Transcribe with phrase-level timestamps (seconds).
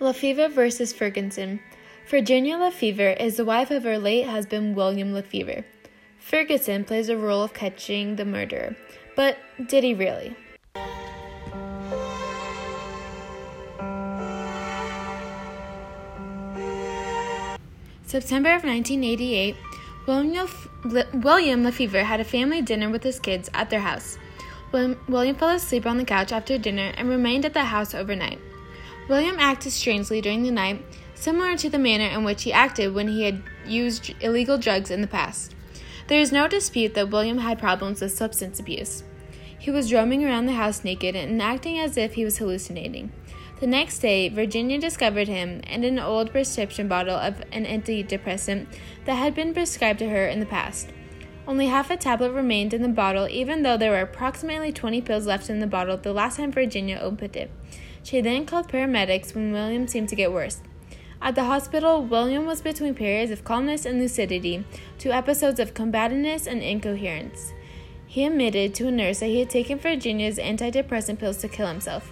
[0.00, 1.60] LeFever versus Ferguson.
[2.08, 5.62] Virginia LeFever is the wife of her late husband William LeFever.
[6.18, 8.74] Ferguson plays the role of catching the murderer,
[9.14, 9.36] but
[9.68, 10.34] did he really?
[18.06, 19.54] September of 1988,
[20.06, 20.48] William,
[21.22, 24.16] William LeFever had a family dinner with his kids at their house.
[24.72, 28.40] William fell asleep on the couch after dinner and remained at the house overnight.
[29.08, 33.08] William acted strangely during the night, similar to the manner in which he acted when
[33.08, 35.54] he had used illegal drugs in the past.
[36.08, 39.04] There is no dispute that William had problems with substance abuse.
[39.58, 43.12] He was roaming around the house naked and acting as if he was hallucinating.
[43.60, 48.66] The next day, Virginia discovered him and an old prescription bottle of an antidepressant
[49.04, 50.88] that had been prescribed to her in the past.
[51.46, 55.26] Only half a tablet remained in the bottle, even though there were approximately 20 pills
[55.26, 57.50] left in the bottle the last time Virginia opened it.
[58.02, 60.60] She then called paramedics when William seemed to get worse.
[61.22, 64.64] At the hospital, William was between periods of calmness and lucidity
[64.98, 67.52] to episodes of combativeness and incoherence.
[68.06, 72.10] He admitted to a nurse that he had taken Virginia's antidepressant pills to kill himself.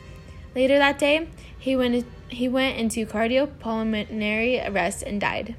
[0.54, 5.56] Later that day, he went, he went into cardiopulmonary arrest and died.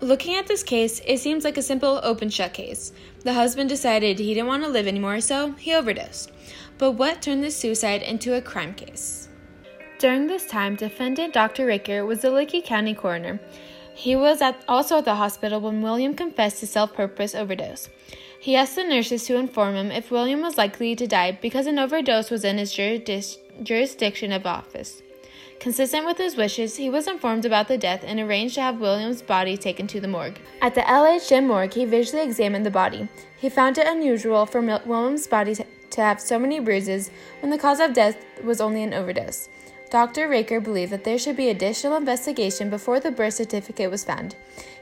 [0.00, 2.92] Looking at this case, it seems like a simple open shut case.
[3.24, 6.30] The husband decided he didn't want to live anymore, so he overdosed.
[6.78, 9.28] But what turned the suicide into a crime case?
[9.98, 11.64] During this time, defendant Dr.
[11.64, 13.40] Raker was the Licking County coroner.
[13.94, 17.88] He was at, also at the hospital when William confessed to self purpose overdose.
[18.38, 21.78] He asked the nurses to inform him if William was likely to die because an
[21.78, 25.02] overdose was in his jurisdiction of office.
[25.58, 29.22] Consistent with his wishes, he was informed about the death and arranged to have William's
[29.22, 30.38] body taken to the morgue.
[30.60, 33.08] At the LHM morgue, he visually examined the body.
[33.40, 35.54] He found it unusual for William's body
[35.96, 39.48] to have so many bruises when the cause of death was only an overdose.
[39.90, 40.28] Dr.
[40.28, 44.34] Raker believed that there should be additional investigation before the birth certificate was found.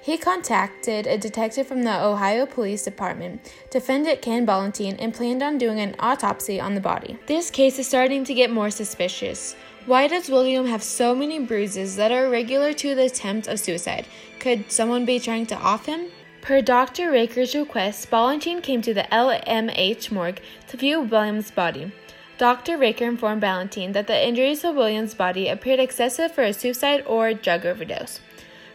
[0.03, 5.59] He contacted a detective from the Ohio Police Department, defendant Ken Ballantine, and planned on
[5.59, 7.19] doing an autopsy on the body.
[7.27, 9.55] This case is starting to get more suspicious.
[9.87, 14.07] Why does William have so many bruises that are irregular to the attempt of suicide?
[14.41, 16.07] Could someone be trying to off him?
[16.45, 17.11] Per Dr.
[17.11, 21.91] Raker's request, Ballantine came to the LMH morgue to view William's body.
[22.37, 22.77] Dr.
[22.77, 27.33] Raker informed Ballantine that the injuries to William's body appeared excessive for a suicide or
[27.33, 28.21] drug overdose.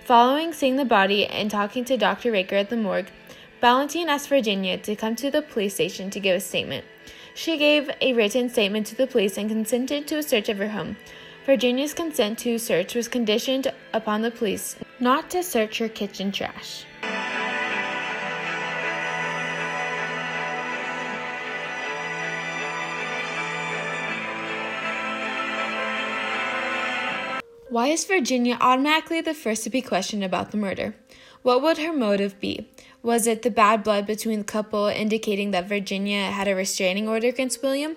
[0.03, 2.31] Following seeing the body and talking to Dr.
[2.31, 3.12] Raker at the morgue,
[3.62, 6.86] Ballantine asked Virginia to come to the police station to give a statement.
[7.36, 10.69] She gave a written statement to the police and consented to a search of her
[10.69, 10.97] home.
[11.46, 16.86] Virginia's consent to search was conditioned upon the police not to search her kitchen trash.
[27.80, 30.96] Why is Virginia automatically the first to be questioned about the murder?
[31.44, 32.68] What would her motive be?
[33.02, 37.30] Was it the bad blood between the couple indicating that Virginia had a restraining order
[37.30, 37.96] against William?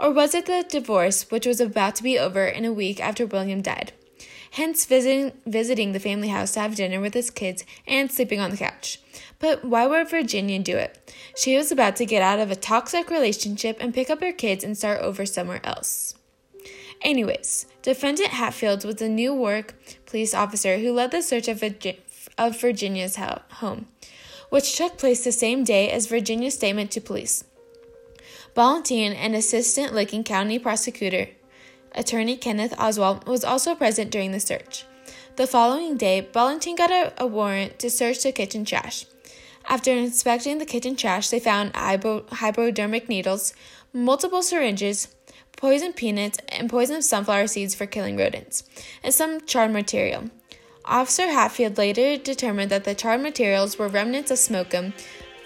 [0.00, 3.24] Or was it the divorce, which was about to be over in a week after
[3.24, 3.92] William died?
[4.50, 8.50] Hence, visiting, visiting the family house to have dinner with his kids and sleeping on
[8.50, 9.00] the couch.
[9.38, 11.14] But why would Virginia do it?
[11.36, 14.64] She was about to get out of a toxic relationship and pick up her kids
[14.64, 16.16] and start over somewhere else.
[17.00, 19.74] Anyways, Defendant Hatfield was a Newark
[20.06, 21.62] police officer who led the search of,
[22.38, 23.88] of Virginia's home,
[24.48, 27.44] which took place the same day as Virginia's statement to police.
[28.54, 31.28] Ballantine, an assistant Licking County prosecutor,
[31.92, 34.86] attorney Kenneth Oswald, was also present during the search.
[35.36, 39.04] The following day, Ballantine got a, a warrant to search the kitchen trash.
[39.66, 43.52] After inspecting the kitchen trash, they found hypo- hypodermic needles,
[43.92, 45.13] multiple syringes,
[45.64, 48.64] poisoned peanuts, and poisoned sunflower seeds for killing rodents,
[49.02, 50.24] and some charred material.
[50.84, 54.92] Officer Hatfield later determined that the charred materials were remnants of smokum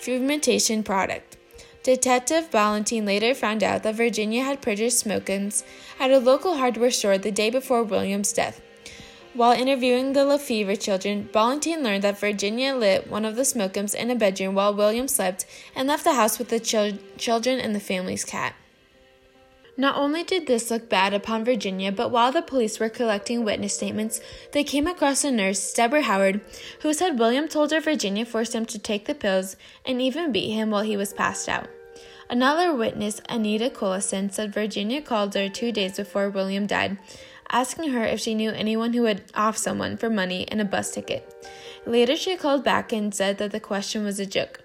[0.01, 1.37] fermentation product.
[1.85, 5.63] Detective Ballantine later found out that Virginia had purchased smokums
[6.01, 8.61] at a local hardware store the day before William's death.
[9.35, 14.11] While interviewing the LeFever children, Ballantine learned that Virginia lit one of the smokums in
[14.11, 17.79] a bedroom while William slept and left the house with the chil- children and the
[17.79, 18.57] family's cat.
[19.81, 23.75] Not only did this look bad upon Virginia, but while the police were collecting witness
[23.75, 24.21] statements,
[24.51, 26.41] they came across a nurse, Deborah Howard,
[26.81, 29.55] who said William told her Virginia forced him to take the pills
[29.87, 31.69] and even beat him while he was passed out.
[32.29, 36.99] Another witness, Anita Collison, said Virginia called her two days before William died,
[37.49, 40.91] asking her if she knew anyone who would off someone for money and a bus
[40.91, 41.49] ticket.
[41.87, 44.61] Later, she called back and said that the question was a joke.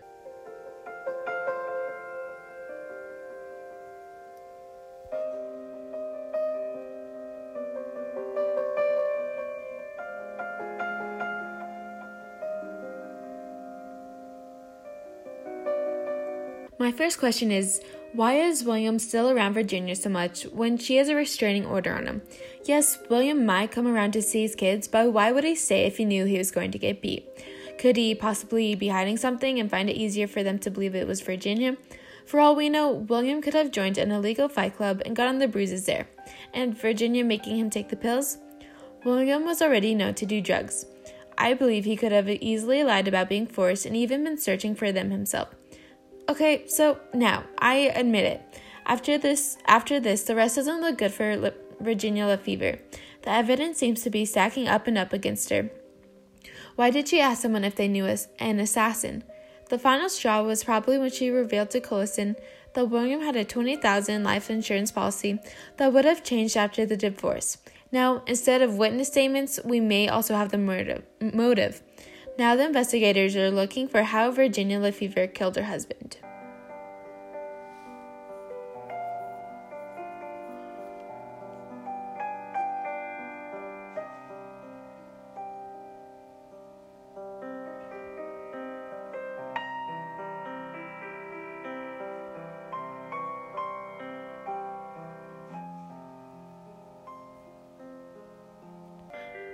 [16.83, 17.79] My first question is
[18.11, 22.07] why is William still around Virginia so much when she has a restraining order on
[22.07, 22.21] him?
[22.65, 25.95] Yes, William might come around to see his kids, but why would he stay if
[25.95, 27.25] he knew he was going to get beat?
[27.77, 31.07] Could he possibly be hiding something and find it easier for them to believe it
[31.07, 31.77] was Virginia?
[32.25, 35.47] For all we know, William could have joined an illegal fight club and gotten the
[35.47, 36.09] bruises there,
[36.53, 38.39] and Virginia making him take the pills?
[39.05, 40.85] William was already known to do drugs.
[41.37, 44.91] I believe he could have easily lied about being forced and even been searching for
[44.91, 45.55] them himself.
[46.29, 48.61] Okay, so now I admit it.
[48.85, 52.79] After this, after this, the rest doesn't look good for Le- Virginia LeFever.
[53.23, 55.69] The evidence seems to be stacking up and up against her.
[56.75, 58.05] Why did she ask someone if they knew
[58.39, 59.23] an assassin?
[59.69, 62.35] The final straw was probably when she revealed to Collison
[62.73, 65.39] that William had a 20,000 life insurance policy
[65.77, 67.57] that would have changed after the divorce.
[67.91, 71.81] Now, instead of witness statements, we may also have the murder motive.
[72.37, 76.17] Now the investigators are looking for how Virginia LeFever killed her husband.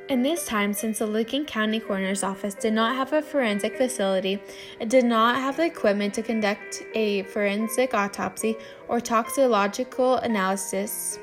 [0.09, 4.41] In this time, since the Licking County Coroner's Office did not have a forensic facility,
[4.79, 8.57] it did not have the equipment to conduct a forensic autopsy
[8.88, 11.19] or toxicological analysis.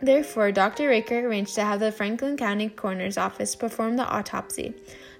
[0.00, 0.88] Therefore, Dr.
[0.88, 4.72] Raker arranged to have the Franklin County Coroner's Office perform the autopsy.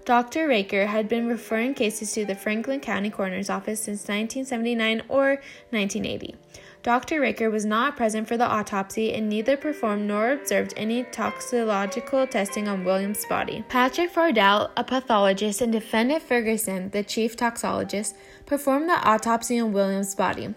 [0.08, 0.48] Dr.
[0.48, 6.34] Raker had been referring cases to the Franklin County Coroner's Office since 1979 or 1980.
[6.82, 7.20] Dr.
[7.20, 12.68] Raker was not present for the autopsy and neither performed nor observed any toxicological testing
[12.68, 13.62] on William's body.
[13.68, 18.14] Patrick Fardell, a pathologist, and defendant Ferguson, the chief toxologist,
[18.46, 20.54] performed the autopsy on William's body.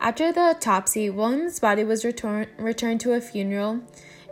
[0.00, 3.82] After the autopsy, William's body was return- returned to a funeral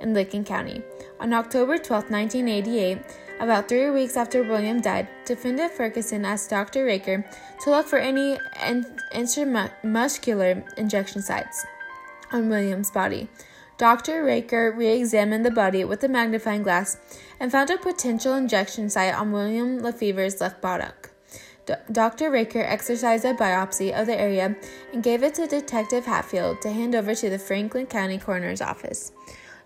[0.00, 0.82] in Licking County.
[1.20, 2.98] On October 12, 1988,
[3.42, 6.84] about three weeks after William died, defendant Ferguson asked Dr.
[6.84, 7.24] Raker
[7.64, 11.66] to look for any intramuscular injection sites
[12.30, 13.28] on William's body.
[13.78, 14.22] Dr.
[14.22, 16.98] Raker re examined the body with a magnifying glass
[17.40, 21.10] and found a potential injection site on William LeFever's left buttock.
[21.66, 22.30] D- Dr.
[22.30, 24.54] Raker exercised a biopsy of the area
[24.92, 29.10] and gave it to Detective Hatfield to hand over to the Franklin County Coroner's Office.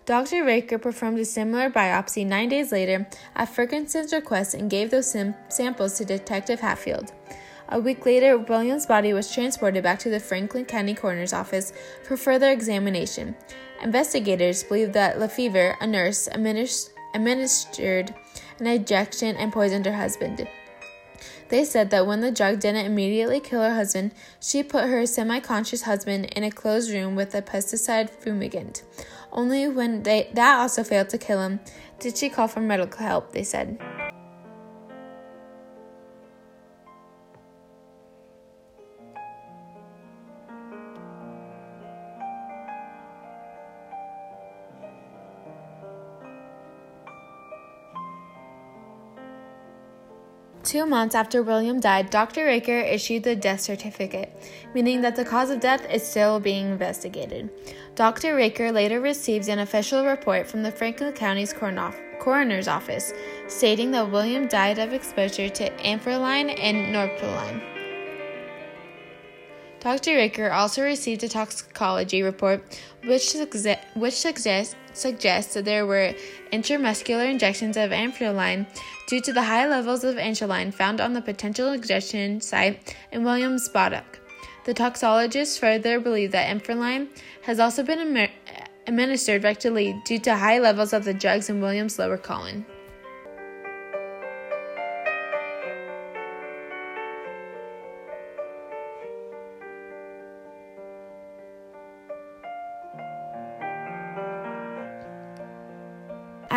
[0.07, 0.45] Dr.
[0.45, 3.05] Raker performed a similar biopsy nine days later
[3.35, 7.11] at Ferguson's request and gave those sim- samples to Detective Hatfield.
[7.67, 11.73] A week later, William's body was transported back to the Franklin County Coroner's Office
[12.05, 13.35] for further examination.
[13.83, 18.15] Investigators believe that LeFever, a nurse, administered
[18.59, 20.47] an injection and poisoned her husband.
[21.49, 25.39] They said that when the drug didn't immediately kill her husband, she put her semi
[25.39, 28.83] conscious husband in a closed room with a pesticide fumigant.
[29.31, 31.59] Only when they, that also failed to kill him
[31.99, 33.79] did she call for medical help, they said.
[50.67, 52.43] Two months after William died, Dr.
[52.43, 54.29] Raker issued the death certificate,
[54.73, 57.49] meaning that the cause of death is still being investigated.
[57.95, 58.35] Dr.
[58.35, 63.13] Raker later received an official report from the Franklin County's coroner's office
[63.47, 67.76] stating that William died of exposure to amphetamine and norepinephrine.
[69.79, 70.15] Dr.
[70.15, 73.35] Raker also received a toxicology report which,
[73.95, 76.13] which suggests, suggests that there were
[76.51, 78.65] intramuscular injections of amphetamine
[79.07, 83.69] due to the high levels of aniline found on the potential injection site in William's
[83.69, 84.19] buttock.
[84.65, 87.07] The toxologists further believe that amphetamine
[87.43, 88.29] has also been
[88.87, 92.65] administered rectally due to high levels of the drugs in William's lower colon.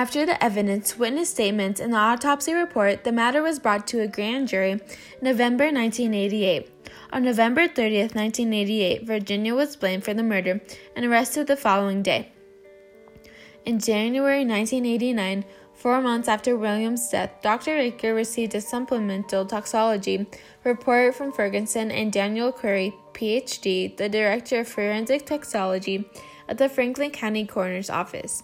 [0.00, 4.09] After the evidence, witness statements, and the autopsy report, the matter was brought to a
[4.09, 4.80] grand jury in
[5.21, 6.71] November 1988.
[7.12, 10.62] On November 30th, 1988, Virginia was blamed for the murder
[10.97, 12.33] and arrested the following day.
[13.66, 17.75] In January 1989, four months after William's death, Dr.
[17.75, 20.26] Raker received a supplemental toxology
[20.64, 26.09] report from Ferguson and Daniel Curry, PhD, the director of forensic toxicology
[26.49, 28.42] at the Franklin County Coroner's Office.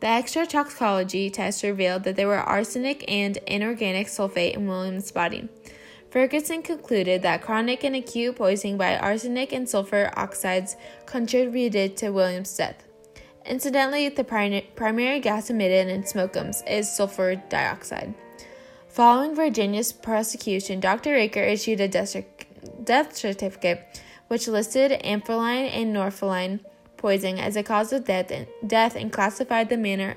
[0.00, 5.48] The extra toxicology test revealed that there were arsenic and inorganic sulfate in William's body.
[6.10, 12.56] Ferguson concluded that chronic and acute poisoning by arsenic and sulfur oxides contributed to William's
[12.56, 12.84] death.
[13.44, 18.14] Incidentally, the primary gas emitted in smokums is sulfur dioxide.
[18.88, 21.12] Following Virginia's prosecution, Dr.
[21.12, 26.60] Raker issued a death certificate which listed amphetamine and norepinephrine
[26.98, 30.16] poisoning as a cause of death and, death and classified the manner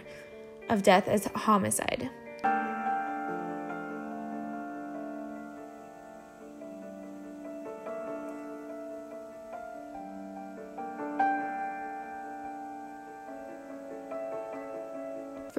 [0.69, 2.09] of death as homicide.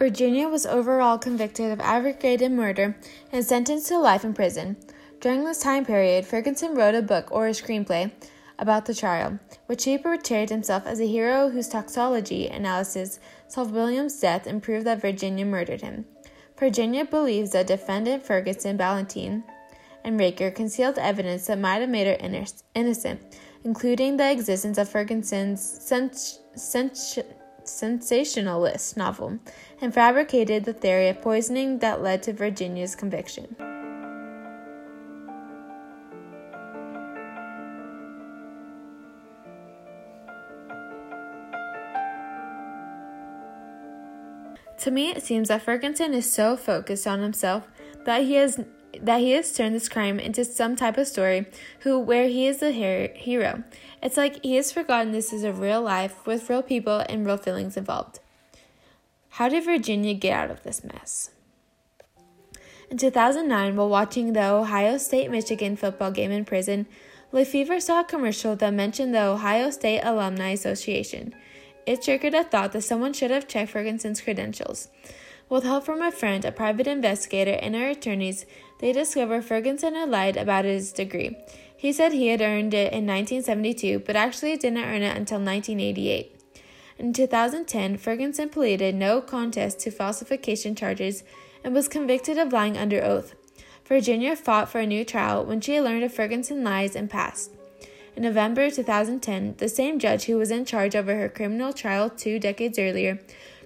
[0.02, 2.96] Virginia was overall convicted of aggravated murder
[3.30, 4.76] and sentenced to life in prison.
[5.20, 8.10] During this time period, Ferguson wrote a book or a screenplay
[8.58, 13.18] about the trial, which he portrayed himself as a hero whose toxicology analysis
[13.48, 16.04] solved William's death and proved that Virginia murdered him.
[16.58, 19.42] Virginia believes that defendant Ferguson, Ballantine,
[20.04, 23.20] and Raker concealed evidence that might have made her innocent,
[23.64, 27.18] including the existence of Ferguson's sens- sens-
[27.64, 29.38] sensationalist novel,
[29.80, 33.71] and fabricated the theory of poisoning that led to Virginia's conviction.
[44.82, 47.68] To me, it seems that Ferguson is so focused on himself
[48.04, 48.64] that he has
[49.00, 51.46] that he has turned this crime into some type of story
[51.80, 53.62] who where he is the hero.
[54.02, 57.36] It's like he has forgotten this is a real life with real people and real
[57.36, 58.18] feelings involved.
[59.28, 61.30] How did Virginia get out of this mess?
[62.90, 66.86] In 2009, while watching the Ohio State Michigan football game in prison,
[67.32, 71.36] LeFever saw a commercial that mentioned the Ohio State Alumni Association.
[71.84, 74.88] It triggered a thought that someone should have checked Ferguson's credentials.
[75.48, 78.46] With help from a friend, a private investigator, and our attorneys,
[78.78, 81.36] they discovered Ferguson had lied about his degree.
[81.76, 86.40] He said he had earned it in 1972, but actually didn't earn it until 1988.
[86.98, 91.24] In 2010, Ferguson pleaded no contest to falsification charges
[91.64, 93.34] and was convicted of lying under oath.
[93.84, 97.50] Virginia fought for a new trial when she learned of Ferguson's lies and passed.
[98.14, 102.38] In November 2010, the same judge who was in charge over her criminal trial two
[102.38, 103.18] decades earlier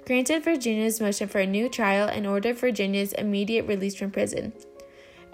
[0.06, 4.52] granted Virginia's motion for a new trial and ordered Virginia's immediate release from prison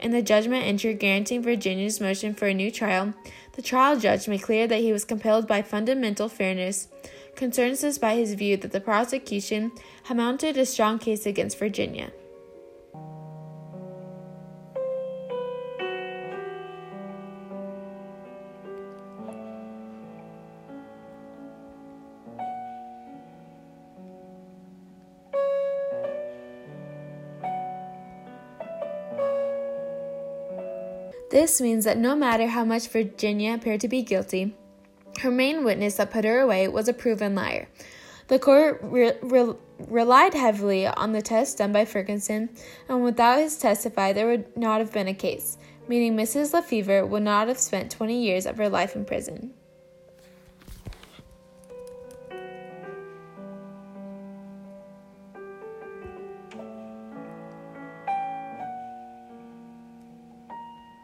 [0.03, 3.15] in the judgment entered granting Virginia's motion for a new trial,
[3.53, 6.89] the trial judge made clear that he was compelled by fundamental fairness,
[7.37, 9.71] concerns despite his view that the prosecution
[10.05, 12.11] had mounted a strong case against Virginia.
[31.33, 34.55] This means that no matter how much Virginia appeared to be guilty,
[35.23, 37.69] her main witness that put her away was a proven liar.
[38.29, 42.51] The court re- re- relied heavily on the test done by Ferguson,
[42.87, 45.57] and without his testify, there would not have been a case,
[45.89, 46.53] meaning Mrs.
[46.53, 49.55] LeFever would not have spent 20 years of her life in prison.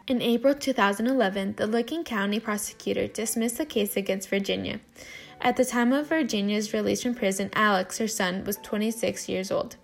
[0.09, 4.81] In April 2011, the Licking County prosecutor dismissed the case against Virginia.
[5.39, 9.77] At the time of Virginia's release from prison, Alex, her son, was 26 years old.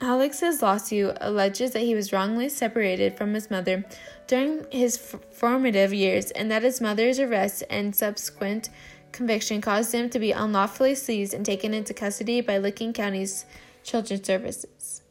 [0.00, 3.84] Alex's lawsuit alleges that he was wrongly separated from his mother
[4.28, 4.96] during his
[5.32, 8.68] formative years and that his mother's arrest and subsequent
[9.10, 13.44] conviction caused him to be unlawfully seized and taken into custody by Licking County's
[13.82, 15.02] Children's Services.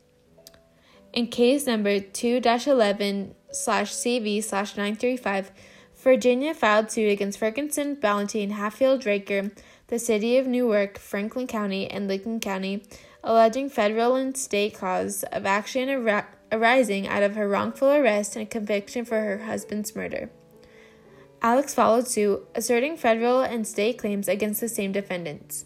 [1.12, 5.52] In case number 2 11 slash CV slash 935,
[5.96, 9.52] Virginia filed suit against Ferguson, Ballantine, Hatfield, Raker,
[9.88, 12.84] the City of Newark, Franklin County, and Licking County,
[13.24, 18.50] alleging federal and state cause of action ar- arising out of her wrongful arrest and
[18.50, 20.30] conviction for her husband's murder.
[21.42, 25.66] Alex followed suit, asserting federal and state claims against the same defendants.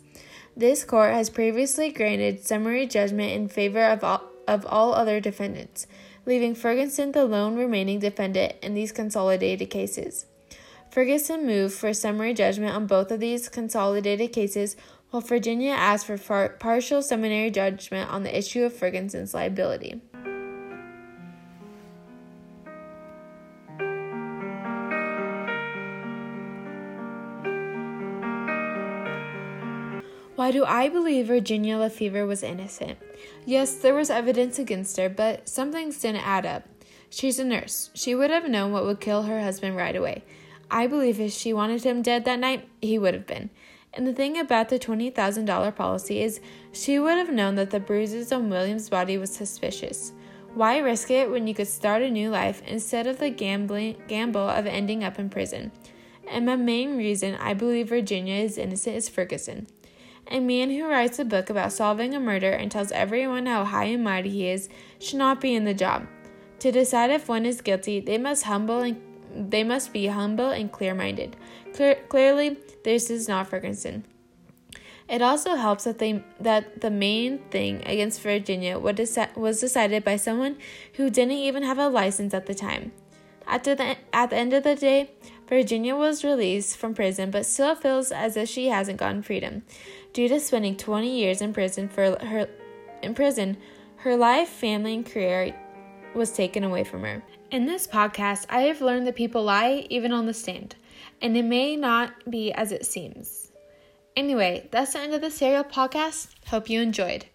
[0.55, 5.87] This court has previously granted summary judgment in favor of all, of all other defendants,
[6.31, 10.27] leaving Ferguson the lone remaining defendant in these consolidated cases.
[10.89, 14.77] Ferguson moved for summary judgment on both of these consolidated cases,
[15.09, 19.99] while Virginia asked for far- partial summary judgment on the issue of Ferguson's liability.
[30.41, 32.97] Why do I believe Virginia LeFever was innocent?
[33.45, 36.63] Yes, there was evidence against her, but some things didn't add up.
[37.11, 37.91] She's a nurse.
[37.93, 40.23] She would have known what would kill her husband right away.
[40.71, 43.51] I believe if she wanted him dead that night, he would have been.
[43.93, 48.31] And the thing about the $20,000 policy is she would have known that the bruises
[48.31, 50.11] on William's body was suspicious.
[50.55, 54.49] Why risk it when you could start a new life instead of the gambling gamble
[54.49, 55.71] of ending up in prison?
[56.27, 59.67] And my main reason I believe Virginia is innocent is Ferguson.
[60.27, 63.85] A man who writes a book about solving a murder and tells everyone how high
[63.85, 66.07] and mighty he is should not be in the job.
[66.59, 69.01] To decide if one is guilty, they must humble and
[69.33, 71.35] they must be humble and clear-minded.
[71.73, 74.05] Clear, clearly, this is not Ferguson.
[75.09, 80.57] It also helps that they that the main thing against Virginia was decided by someone
[80.93, 82.93] who didn't even have a license at the time.
[83.47, 85.11] After the at the end of the day,
[85.47, 89.63] Virginia was released from prison, but still feels as if she hasn't gotten freedom.
[90.13, 92.47] Due to spending 20 years in prison for her
[93.01, 93.57] in prison,
[93.97, 95.55] her life, family, and career
[96.13, 97.23] was taken away from her.
[97.51, 100.75] In this podcast, I have learned that people lie even on the stand,
[101.21, 103.51] and it may not be as it seems.
[104.15, 106.29] Anyway, that's the end of the serial podcast.
[106.47, 107.25] Hope you enjoyed.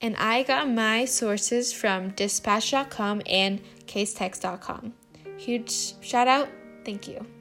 [0.00, 4.94] And I got my sources from dispatch.com and casetext.com.
[5.38, 6.48] Huge shout out.
[6.84, 7.37] Thank you.